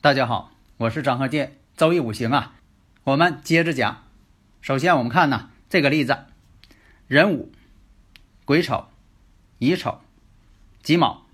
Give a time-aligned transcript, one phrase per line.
[0.00, 1.54] 大家好，我是张和建。
[1.76, 2.54] 周易五行啊，
[3.02, 4.04] 我们接着讲。
[4.60, 6.16] 首先我们看呢这个例子：
[7.08, 7.50] 壬午、
[8.44, 8.86] 癸丑、
[9.58, 9.98] 乙丑、
[10.84, 11.26] 己卯。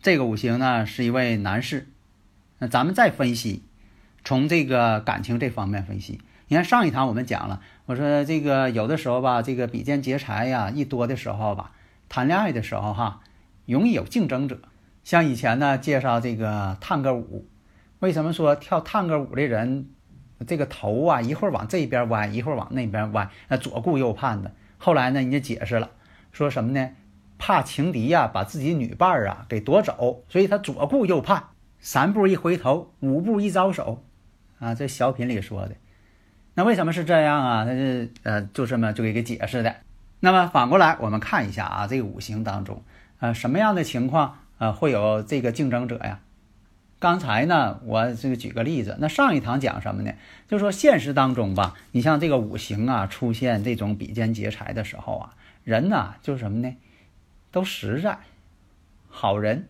[0.00, 1.86] 这个五行呢是一位男士。
[2.60, 3.62] 那咱们再分析，
[4.24, 6.22] 从这个感情这方面分析。
[6.48, 11.72] 你看上一堂我们讲了，我说这个有的时候吧，这个比肩劫财呀一多的时候吧，
[12.08, 13.20] 谈恋爱的时候哈，
[13.66, 14.62] 容易有竞争者。
[15.04, 17.46] 像以前呢介绍这个探戈舞，
[18.00, 19.90] 为什么说跳探戈舞的人
[20.46, 24.50] 这个头啊一会儿往这边歪，一会儿往那边歪，那左顾右盼的？
[24.78, 25.90] 后来呢人家解释了，
[26.32, 26.90] 说什么呢？
[27.36, 31.44] 怕情敌呀把自己女伴儿啊给夺走，所以他左顾右盼，
[31.80, 34.02] 三步一回头，五步一招手，
[34.58, 35.74] 啊，这小品里说的。
[36.54, 37.64] 那为什么是这样啊？
[37.64, 39.74] 他是呃就这么就给给解释的。
[40.20, 42.82] 那么反过来我们看一下啊，这个五行当中，
[43.18, 44.38] 呃什么样的情况？
[44.58, 46.20] 啊，会有这个竞争者呀。
[47.00, 48.96] 刚才呢，我这个举个例子。
[48.98, 50.12] 那上一堂讲什么呢？
[50.48, 56.74] 就说现实当中吧，你像这个五行啊，出现这种比肩劫财的时候啊，人呐就是什么呢？
[57.50, 58.18] 都实在，
[59.10, 59.68] 好人。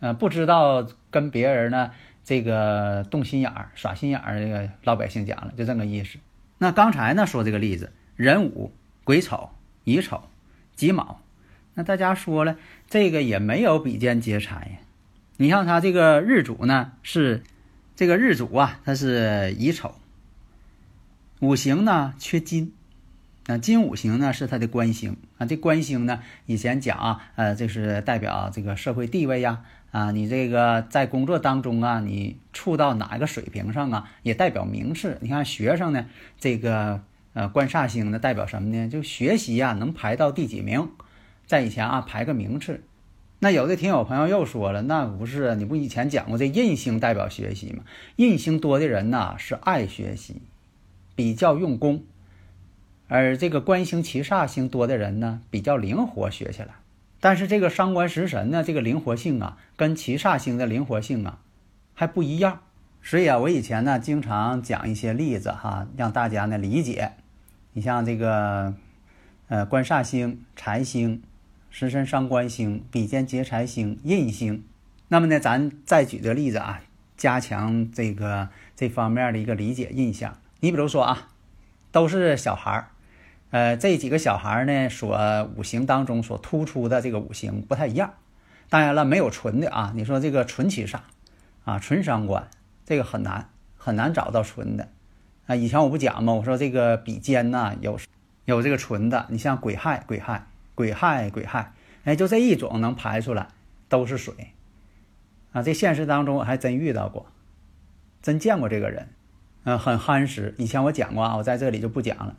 [0.00, 1.92] 呃，不知道跟别人呢
[2.24, 4.40] 这个动心眼儿、耍心眼儿。
[4.40, 6.18] 这个老百姓讲了，就这个意思。
[6.58, 8.72] 那刚才呢说这个例子，壬午、
[9.04, 9.50] 癸丑、
[9.84, 10.22] 乙丑、
[10.74, 11.20] 己卯。
[11.74, 12.56] 那大家说了，
[12.88, 14.86] 这个也没有比肩劫财呀。
[15.36, 17.42] 你像他这个日主呢，是
[17.96, 19.94] 这个日主啊，他是乙丑，
[21.40, 22.74] 五行呢缺金，
[23.46, 25.46] 啊金五行呢是他的官星啊。
[25.46, 35.16] 这官星呢，以前讲啊，呃，这是代表这个社会地位呀，啊，你这个在工作当中啊，你处到哪个水平上啊，也代表名次。
[35.22, 36.04] 你看学生呢，
[36.38, 37.00] 这个
[37.32, 38.88] 呃官煞星呢，代表什么呢？
[38.88, 40.90] 就学习呀，能排到第几名。
[41.50, 42.80] 在以前啊，排个名次。
[43.40, 47.82] 那有的听友朋友又说了，那不是你不以前讲过这印星代表学习吗？
[48.14, 50.42] 印星多的人呐是爱学习，
[51.16, 52.04] 比较用功；
[53.08, 56.68] 而这个官星、七煞星多的人呢，比较灵活学起来。
[57.18, 61.40] 但是这个伤官食神呢，这个灵活性啊，跟七煞星的灵活性啊
[61.94, 62.60] 还不一样。
[63.02, 67.10] 所以啊，我以前呢经常讲一些例子哈，让大家呢理解。
[67.72, 68.72] 你像这个
[69.48, 71.20] 呃官煞星、财星。
[71.70, 74.64] 食神伤官星，比肩劫财星，印星。
[75.06, 76.82] 那么呢，咱再举个例子啊，
[77.16, 80.36] 加强这个这方面的一个理解印象。
[80.58, 81.28] 你比如说啊，
[81.92, 82.88] 都是小孩儿，
[83.50, 88.14] 呃，这几个小孩儿呢，所五行当中所突出的这个五行不太一样。
[88.68, 89.92] 当然了，没有纯的啊。
[89.94, 90.98] 你说这个纯七煞
[91.64, 92.48] 啊，纯伤官，
[92.84, 94.88] 这个很难很难找到纯的
[95.46, 95.54] 啊。
[95.54, 96.32] 以前我不讲吗？
[96.32, 97.98] 我说这个比肩呐，有
[98.44, 99.26] 有这个纯的。
[99.30, 100.46] 你像癸亥，癸亥。
[100.80, 101.74] 癸亥，癸亥，
[102.04, 103.48] 哎，就这一种能排出来，
[103.90, 104.32] 都是水，
[105.52, 107.26] 啊，这现实当中我还真遇到过，
[108.22, 109.08] 真见过这个人，
[109.64, 110.54] 嗯，很憨实。
[110.56, 112.34] 以前我讲过啊，我在这里就不讲了。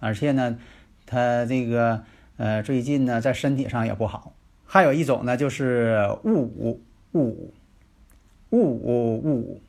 [0.00, 0.58] 而且呢，
[1.04, 2.02] 他这个
[2.38, 4.32] 呃，最近呢，在身体上也不好。
[4.64, 6.82] 还有一种呢，就是戊午，
[7.12, 7.54] 戊午，
[8.48, 9.60] 戊午，戊午，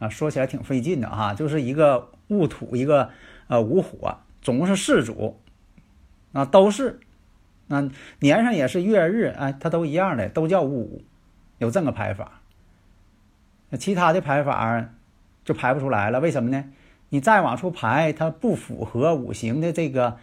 [0.00, 3.10] 啊，说起来挺费劲的哈，就是一个戊土，一个
[3.46, 5.38] 呃午火，总共是四组，
[6.32, 6.98] 啊，都是。
[7.72, 7.88] 那
[8.20, 11.02] 年上也是月日，哎，它都一样的，都叫戊五，
[11.56, 12.42] 有这么个排法。
[13.78, 14.90] 其他的排法
[15.42, 16.66] 就排不出来了，为什么呢？
[17.08, 20.18] 你再往出排，它不符合五行的这个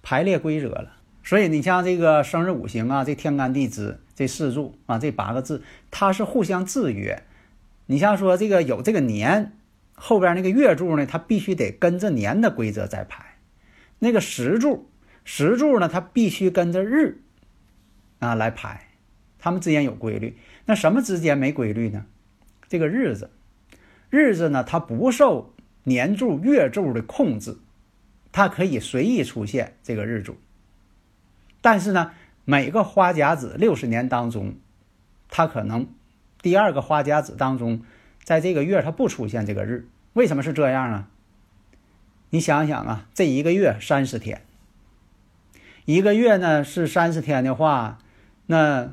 [0.00, 0.92] 排列规则了。
[1.24, 7.24] 所以你像这个生日五行啊，这天干地支这四柱啊，这八个字，它是互相制约。
[7.86, 9.56] 你像说这个有这个年
[9.94, 13.24] 后边那个月柱呢，它必须得跟着年的规则再排，
[13.98, 14.86] 那个时柱。
[15.24, 17.20] 时柱呢，它必须跟着日
[18.18, 18.88] 啊来排，
[19.38, 20.36] 它们之间有规律。
[20.66, 22.06] 那什么之间没规律呢？
[22.68, 23.30] 这个日子，
[24.10, 27.58] 日子呢，它不受年柱、月柱的控制，
[28.32, 30.36] 它可以随意出现这个日柱。
[31.60, 32.12] 但是呢，
[32.44, 34.54] 每个花甲子六十年当中，
[35.28, 35.88] 它可能
[36.40, 37.82] 第二个花甲子当中，
[38.22, 41.08] 在这个月它不出现这个日，为什么是这样啊？
[42.30, 44.42] 你想想啊，这一个月三十天，
[45.84, 47.98] 一个月呢是三十天的话，
[48.46, 48.90] 那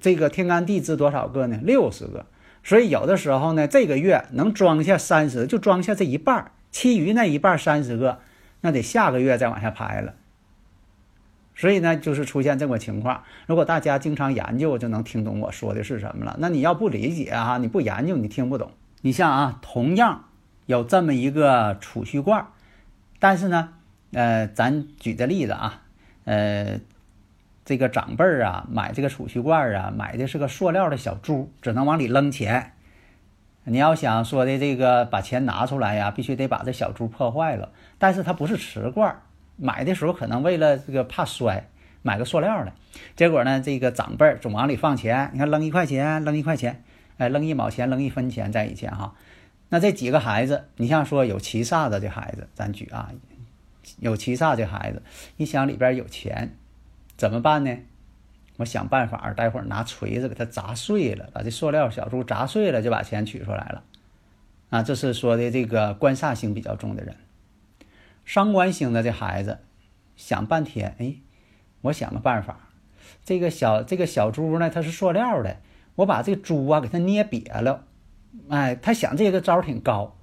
[0.00, 1.58] 这个天干地支多少个呢？
[1.62, 2.26] 六十个。
[2.62, 8.18] 所以有的时候呢，这个月能装下三十，就装下这一半其余那一半三十个，
[8.60, 10.14] 那得下个月再往下排了。
[11.54, 13.22] 所以呢，就是出现这个情况。
[13.46, 16.36] 如果大家经常研究，就能听懂我说的是什么了。
[16.38, 18.72] 那你要不理解啊，你不研究，你听不懂。
[19.00, 20.24] 你像啊，同样
[20.66, 22.48] 有这么一个储蓄罐，
[23.20, 23.70] 但是呢，
[24.12, 25.84] 呃，咱举个例子啊，
[26.26, 26.78] 呃。
[27.68, 32.74] 这个长辈儿啊，买这个储蓄罐啊，买的是个塑料的小猪，只能往里扔钱。
[33.64, 37.72] 你要想说的这个把钱拿出来呀，必须得把这小猪破坏了。
[37.98, 39.20] 但是它不是瓷罐，
[39.56, 41.66] 买的时候可能为了这个怕摔，
[42.02, 42.72] 买个塑料的。
[43.16, 46.84] 结果呢，这个长辈儿总往里放钱，你看扔一块钱，扔一块钱，
[47.16, 49.12] 哎，扔一毛钱，扔一分钱在以前哈。
[49.70, 53.10] 那这几个孩子，你像说有七煞的这孩子，咱举啊，
[53.98, 55.02] 有七煞这孩子，
[55.36, 56.56] 一想里边有钱。
[57.16, 57.76] 怎么办呢？
[58.58, 63.84] 我想办法，待会儿拿锤子给它砸碎了，把这塑料小猪砸碎了，就把钱取出来了。
[64.70, 67.16] 啊，这是说的这个官煞星比较重的人，
[68.24, 69.58] 伤官星的这孩子
[70.16, 71.16] 想半天，哎，
[71.82, 72.70] 我想个办法，
[73.24, 75.58] 这个小这个小猪呢，它是塑料的，
[75.96, 77.84] 我把这个珠啊给它捏瘪了。
[78.48, 80.15] 哎，他想这个招挺高。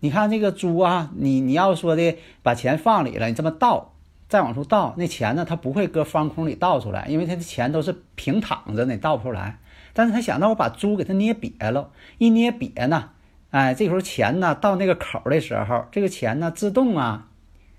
[0.00, 3.94] 你看这个猪啊，你你要说的把钱放里了，你这么倒。
[4.28, 5.44] 再往出倒，那钱呢？
[5.44, 9.58] 它不会搁方空里倒出来，因为它的钱都是平躺着呢，倒不出来。
[9.92, 13.10] 但是他想到我把猪给他捏瘪了，一捏瘪呢，
[13.50, 17.26] 哎，这时候钱呢到那个口的时候，这个钱呢自动啊，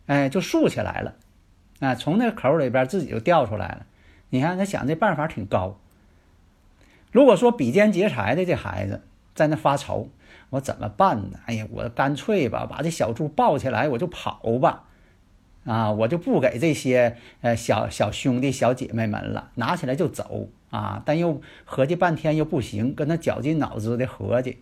[0.08, 1.14] 哎，就竖起来了，
[1.80, 3.86] 哎，从那个口里边自己就掉出来了。
[4.30, 5.80] 你看他想这办法挺高。
[7.14, 9.04] 如果说比肩劫财的这孩子
[9.34, 10.10] 在那发愁，
[10.52, 11.40] 我怎么办呢？
[11.48, 14.84] 哎呀，我干脆吧，把这小猪抱起来，我就跑吧。
[15.64, 21.04] 啊，我就不给这些呃小小兄弟小姐妹们了，拿起来就走啊！
[21.06, 24.58] 但又合计半天又不行，跟他绞尽脑汁的合计，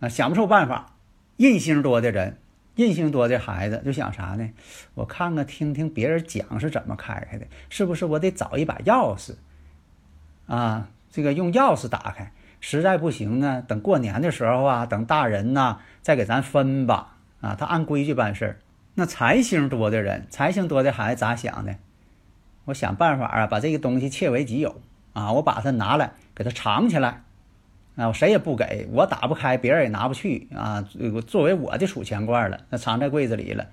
[0.00, 0.94] 啊，想不出办法。
[1.38, 2.36] 印性多的人，
[2.76, 4.50] 印性多的孩子就想啥呢？
[4.94, 9.34] 我看看听听别人讲是怎么开开的，是不是我得找一把钥匙
[10.46, 10.90] 啊？
[11.10, 17.16] 这个用钥匙打开，实在不行呢，等过年的时候啊，等大人呐再给咱分吧。
[17.40, 18.58] 啊，他按规矩办事儿。
[18.94, 21.76] 那财星多的人，财星多的孩子咋想的？
[22.64, 24.80] 我想办法啊，把这个东西窃为己有
[25.12, 25.32] 啊！
[25.32, 27.22] 我把它拿来，给它藏起来
[27.94, 28.08] 啊！
[28.08, 30.82] 我谁也不给，我打不开，别人也拿不去啊！
[31.26, 33.68] 作为我的储钱罐了，那藏在柜子里了，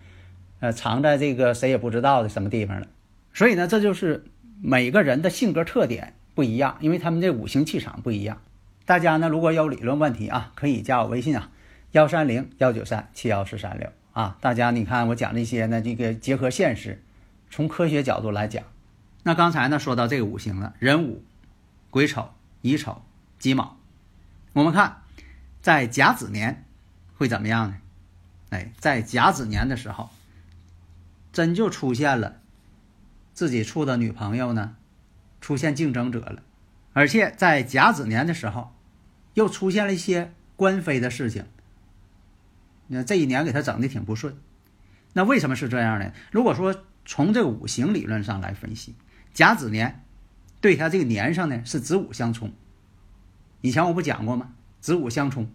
[0.59, 2.85] 呃，藏在这个谁也不知道的什么地方了。
[3.33, 4.23] 所以呢，这就是
[4.61, 8.38] 每个人的性格特点不一样，因为他们这五行气场不一样。
[8.85, 11.49] 大家呢，如果有理论问题啊，可以加我微信啊，
[11.91, 13.91] 幺三零幺九三七幺四三六。
[14.13, 17.03] 啊，大家你看我讲这些呢，这个结合现实，
[17.49, 18.63] 从科学角度来讲。
[19.23, 21.23] 那刚才呢说到这个五行了，壬午、
[21.89, 22.29] 癸丑、
[22.61, 23.01] 乙丑、
[23.39, 23.77] 己卯。
[24.53, 25.01] 我们看
[25.61, 26.63] 在甲子年
[27.17, 27.77] 会怎么样呢？
[28.51, 30.11] 哎，在甲子年的时候，
[31.33, 32.38] 真就出现了
[33.33, 34.75] 自己处的女朋友呢，
[35.41, 36.43] 出现竞争者了，
[36.93, 38.75] 而且在甲子年的时候，
[39.35, 41.45] 又出现了一些官非的事情。
[42.87, 44.36] 那这一年给他整的挺不顺，
[45.13, 46.12] 那为什么是这样呢？
[46.31, 48.95] 如果说从这个五行理论上来分析，
[49.33, 50.03] 甲子年
[50.60, 52.51] 对他这个年上呢是子午相冲。
[53.62, 54.51] 以前我不讲过吗？
[54.81, 55.50] 子午相冲。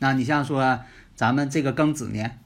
[0.00, 0.80] 那你像说
[1.14, 2.40] 咱们这个庚子年，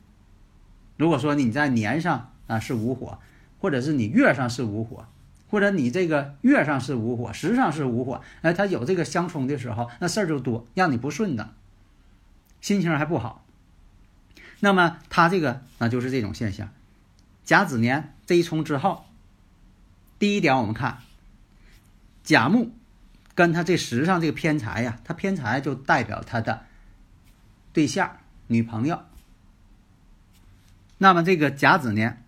[0.99, 3.19] 如果说你在年上啊是午火，
[3.59, 5.09] 或者是你月上是午火，
[5.57, 11.55] 或者你这个月上是午火，时上是午火，哎，它有这个相冲的时候，那事儿就多，让你不顺的，
[12.61, 13.43] 心情还不好。
[14.61, 16.69] 那么他这个那就是这种现象，
[17.43, 19.07] 甲子年这一冲之后，
[20.19, 20.99] 第一点我们看
[22.23, 22.73] 甲木
[23.35, 26.67] 跟他这时上这个偏财呀，他偏财就代表他的
[27.73, 29.01] 对象女朋友。
[30.99, 32.23] 那么这个甲子年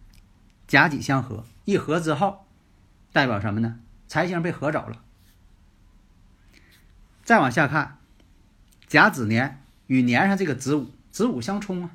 [0.67, 2.47] 甲己相合，一合之后
[3.13, 3.79] 代表什么呢？
[4.07, 5.03] 财星被合走了。
[7.25, 7.99] 再往下看，
[8.87, 11.91] 甲子年与年上这个子午，子午相冲啊。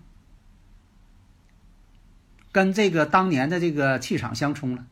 [2.51, 4.86] 跟这个当年的这个气场相冲了，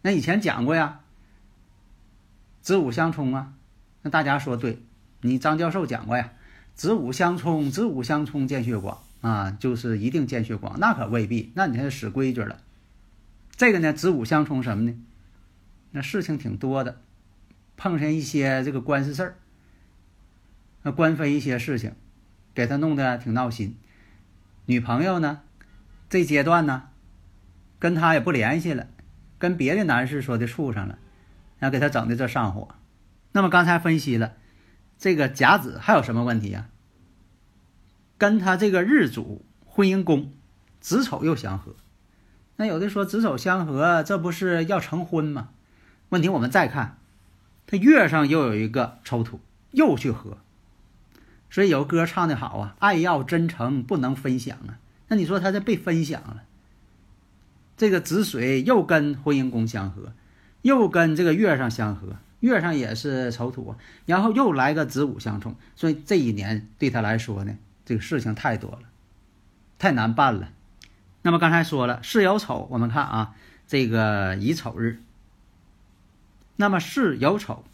[0.00, 1.00] 那以前讲过呀，
[2.62, 3.52] 子午相冲啊，
[4.00, 4.82] 那大家说对，
[5.20, 6.32] 你张教授讲过呀，
[6.74, 12.58] 子午相冲，子午相冲见血光啊，就是一定见血光，那可未必，那你还是死规矩了。
[13.54, 14.96] 这个呢，子午相冲什么呢？
[15.90, 17.00] 那事情挺多的，
[17.76, 19.38] 碰上一些这个官司事儿，
[20.82, 21.94] 那官非一些事情，
[22.54, 23.76] 给他弄得挺闹心。
[24.66, 25.40] 女朋友呢，
[26.10, 26.90] 这阶段呢，
[27.78, 28.88] 跟他也不联系了，
[29.38, 30.98] 跟别的男士说的处上了，
[31.58, 32.74] 然后给他整的这上火。
[33.32, 34.34] 那么刚才分析了，
[34.98, 36.68] 这个甲子还有什么问题呀？
[38.18, 40.32] 跟他这个日主婚姻宫
[40.80, 41.76] 子丑又相合。
[42.56, 45.50] 那有的说子丑相合，这不是要成婚吗？
[46.10, 46.98] 问题我们再看，
[47.66, 49.40] 他月上又有一个丑土，
[49.72, 50.38] 又去合。
[51.50, 54.78] 所以有歌唱的好啊，爱要真诚，不能分享啊。
[55.08, 56.42] 那你说他这被分享了，
[57.76, 60.12] 这个子水又跟婚姻宫相合，
[60.60, 63.74] 又跟这个月上相合，月上也是丑土，
[64.04, 68.80] 然后又来个子午相冲，所以这一年对他来说呢，这个事情太多了，
[69.78, 70.50] 太难办了。
[71.22, 73.34] 那么刚才说了，巳酉丑，我们看啊，
[73.66, 75.00] 这个乙丑日，
[76.60, 77.64] 那么巳酉丑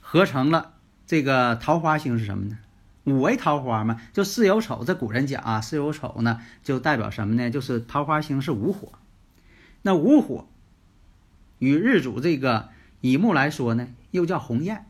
[0.00, 0.74] 合成了。
[1.06, 2.58] 这个桃花星是什么呢？
[3.04, 4.84] 五为桃花嘛，就巳酉丑。
[4.84, 7.50] 这古人讲啊，巳酉丑呢，就代表什么呢？
[7.50, 8.92] 就是桃花星是午火。
[9.82, 10.48] 那午火
[11.58, 14.86] 与日主这个乙木来说呢，又叫鸿雁。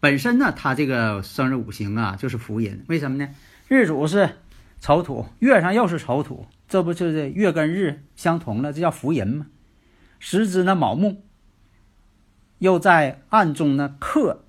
[0.00, 2.84] 本身呢，它这个生日五行啊，就是福音。
[2.88, 3.28] 为什么呢？
[3.68, 4.38] 日主是
[4.80, 8.72] 丑土，月上又是丑土，这不就是月跟日相同了？
[8.72, 9.46] 这叫福银吗？
[10.18, 11.22] 时支呢，卯木
[12.58, 14.44] 又在暗中呢克。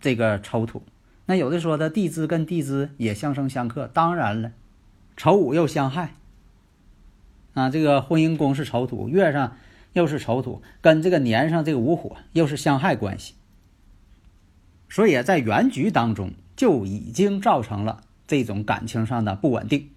[0.00, 0.82] 这个丑土，
[1.26, 4.50] 那有的说的地支跟地支也相生相克，当然了，
[5.16, 6.16] 丑午又相害。
[7.54, 9.56] 啊，这个婚姻宫是丑土，月上
[9.92, 13.34] 又是丑土，跟这个年上这个午火又是相害关系，
[14.88, 19.90] 所以在原局当中就已经造成了这种感情上的不稳定，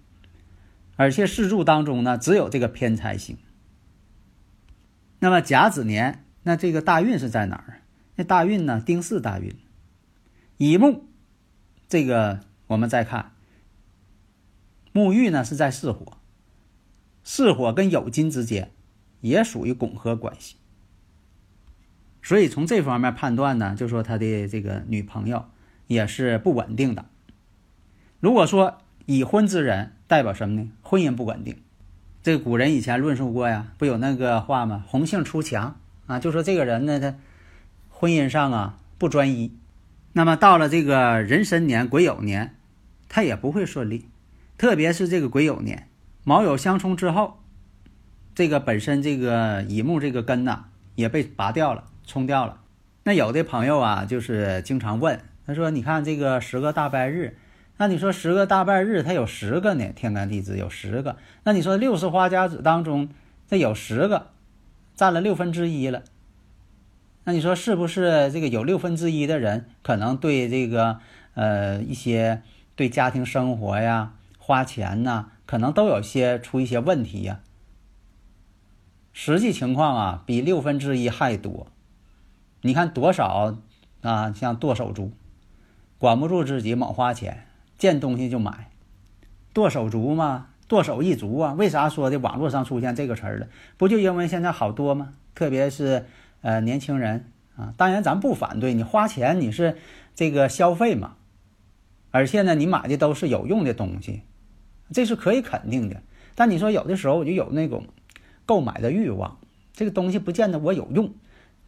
[0.94, 3.36] 而且四柱当中呢只有这个偏财星。
[5.18, 7.82] 那么甲子年，那这个大运是在哪儿？
[8.14, 8.80] 那大运呢？
[8.80, 9.52] 丁巳大运。
[10.58, 11.02] 乙木，
[11.88, 12.38] 这个
[12.68, 13.32] 我们再看，
[14.92, 16.18] 沐浴呢是在巳火，
[17.24, 18.70] 巳火跟酉金之间
[19.22, 20.54] 也属于拱合关系，
[22.22, 25.46] 所以从这方面判断呢，就说他的这个女朋友
[25.88, 27.06] 也是不稳定的。
[28.20, 30.70] 如果说已婚之人代表什么呢？
[30.80, 31.60] 婚姻不稳定。
[32.22, 34.84] 这古人以前论述过呀，不有那个话吗？
[34.86, 37.14] 红杏出墙啊，就说这个人呢，他
[37.88, 39.52] 婚姻上啊不专一。
[40.12, 42.54] 那么到了这个壬申年癸酉年，
[43.08, 44.08] 他也不会顺利，
[44.56, 45.88] 特别是这个癸酉年，
[46.24, 47.38] 卯酉相冲之后，
[48.34, 52.60] 这个本身这个乙木这个根呐也被拔掉了，冲掉了。
[53.04, 57.36] 那有的朋友啊，就是经常问，他说：“你看这个十个大拜日，
[57.76, 63.08] 那你说十个大拜日，它有十个呢，天干地支有十个，那你说六十花甲子当中，
[63.46, 64.30] 这有十个，
[64.96, 66.02] 占了六分之一了。”
[67.22, 71.00] 那你说是不是这个有六分之一的人可能对这个
[71.34, 72.42] 呃一些
[72.74, 77.40] 对家庭生活呀、花钱呐，可能都有些出一些问题呀？
[79.12, 81.66] 实际情况啊，比六分之一还多。
[82.60, 83.56] 你看多少
[84.02, 84.32] 啊？
[84.32, 85.12] 像剁手族，
[85.98, 88.70] 管不住自己猛花钱，见东西就买，
[89.52, 91.52] 剁手族嘛，剁手一族啊。
[91.54, 93.48] 为啥说的网络上出现这个词儿了？
[93.76, 95.14] 不就因为现在好多吗？
[95.34, 96.06] 特别是。
[96.42, 99.76] 呃，年轻人啊，当然咱不反对你花钱，你是
[100.14, 101.16] 这个消费嘛，
[102.12, 104.22] 而且呢，你买的都是有用的东西，
[104.92, 106.02] 这是可以肯定的。
[106.36, 107.86] 但你说有的时候我就有那种
[108.44, 109.38] 购买的欲望，
[109.72, 111.14] 这个东西不见得我有用，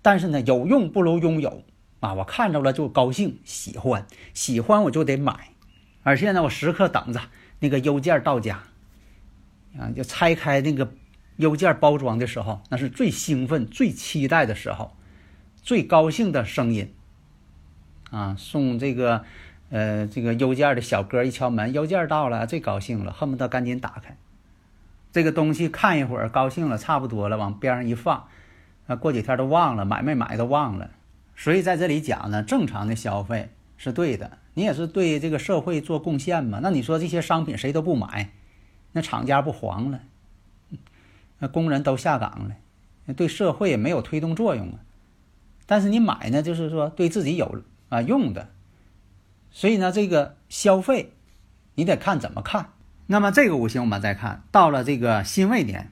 [0.01, 1.65] 但是呢，有用不如拥有
[1.99, 2.15] 啊！
[2.15, 5.51] 我看着了就高兴，喜欢，喜欢我就得买，
[6.05, 7.21] 而且呢，我时刻等着
[7.59, 8.63] 那个邮件到家
[9.79, 10.93] 啊，就拆开那个。
[11.39, 14.97] 邮件包装的时候，那是最兴奋、最期待的时候，
[15.63, 16.93] 最高兴的声音。
[18.11, 19.25] 啊，送这个，
[19.71, 24.17] 呃，这个邮件的小哥一敲门，邮件到了，最高兴了，恨不得赶紧打开。
[25.13, 28.27] 这个东西看一会儿，高兴了，差不多了，往边上一放，
[28.89, 30.91] 啊，过几天都忘了，买没买都忘了。
[31.37, 36.59] 所以在这里讲呢，正常的消费是对的，你也是对这个社会做贡献嘛。
[36.61, 38.31] 那你说这些商品谁都不买，
[38.93, 40.01] 那厂家不黄了？
[41.39, 44.81] 那工人都下岗了，对社会也没有推动作用啊。
[45.67, 48.51] 但是你买呢，就是说对自己有啊用的，
[49.51, 51.13] 所以呢，这个消费
[51.75, 52.71] 你得看怎么看。
[53.07, 55.91] 那么这个五行我们再看到了这个辛未年，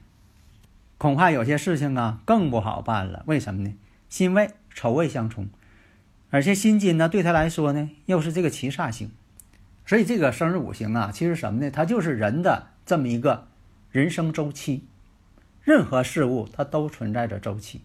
[0.97, 3.23] 恐怕有些事情啊更不好办了。
[3.25, 3.73] 为什么呢？
[4.09, 5.47] 辛未丑未相冲，
[6.29, 9.11] 而且辛金呢对他来说呢又是这个七煞星，
[9.85, 11.71] 所以这个生日五行啊，其实什么呢？
[11.71, 13.49] 它就是人的这么一个
[13.91, 14.87] 人生周期。
[15.61, 17.81] 任何事物它都存在着周期。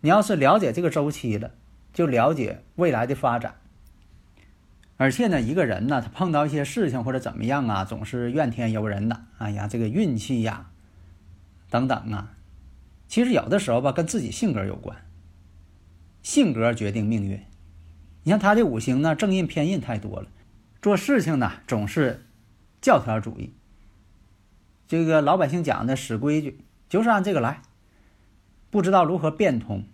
[0.00, 1.50] 你要是了解这个周期了，
[1.92, 3.56] 就了解未来的发展。
[4.96, 9.24] 而且呢，一个人呢，他碰到一些事情或者怎么样啊，总是怨天尤人的。
[9.38, 10.70] 哎呀，这个运气呀，
[11.68, 12.36] 等等啊，
[13.08, 14.96] 其实有的时候吧，跟自己性格有关。
[16.22, 17.42] 性格决定命运。
[18.22, 20.28] 你像他这五行呢，正印偏印太多了，
[20.80, 22.24] 做事情呢总是
[22.80, 23.54] 教条主义。
[24.86, 27.60] 这个老百姓讲的死规矩，就是按这个来，
[28.70, 29.84] 不知道如何变通。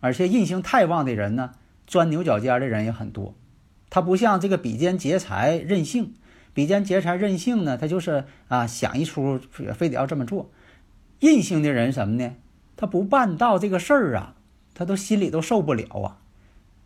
[0.00, 1.54] 而且印星太旺的人呢，
[1.86, 3.34] 钻牛角尖的人也很多。
[3.88, 6.14] 他不像这个比肩劫财任性，
[6.52, 9.38] 比肩劫财任性呢，他就是啊想一出，
[9.74, 10.50] 非得要这么做。
[11.20, 12.34] 印星的人什么呢？
[12.76, 14.34] 他不办到这个事儿啊，
[14.74, 16.18] 他都心里都受不了啊，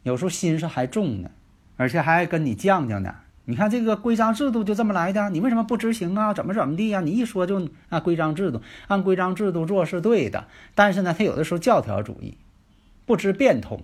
[0.02, 1.30] 有时候心思还重呢，
[1.76, 3.16] 而且还跟你犟犟呢。
[3.50, 6.32] 你看这个规章制度就这么来的，你为什么不执行啊？
[6.32, 7.00] 怎么怎么地呀？
[7.00, 12.38] 你一说就啊规章制度，按规章制度做是对的，但是呢，他有的时候教条主义，
[13.04, 13.82] 不知变通。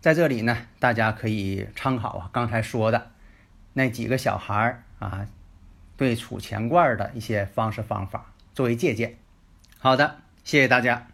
[0.00, 3.10] 在这里呢，大家可以参考啊，刚才说的
[3.74, 5.26] 那几个小孩儿啊，
[5.98, 9.16] 对储钱罐的一些方式方法作为借鉴。
[9.78, 11.13] 好的，谢谢大家。